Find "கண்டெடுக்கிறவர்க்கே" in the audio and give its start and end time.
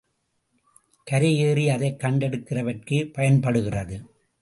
1.99-3.13